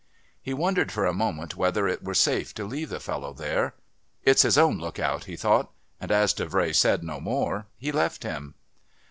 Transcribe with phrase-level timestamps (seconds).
[0.41, 3.75] He wondered for a moment whether it were safe to leave the fellow there.
[4.23, 8.23] "It's his own look out," he thought, and as Davray said no more he left
[8.23, 8.55] him.